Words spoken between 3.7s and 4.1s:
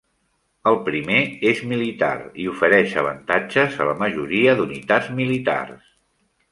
a la